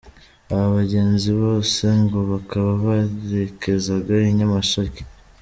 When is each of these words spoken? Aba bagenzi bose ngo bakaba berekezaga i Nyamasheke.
Aba 0.51 0.67
bagenzi 0.77 1.29
bose 1.41 1.83
ngo 2.01 2.19
bakaba 2.31 2.73
berekezaga 3.21 4.13
i 4.29 4.31
Nyamasheke. 4.37 5.01